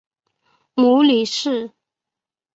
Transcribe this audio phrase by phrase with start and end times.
[0.73, 1.73] 母李氏。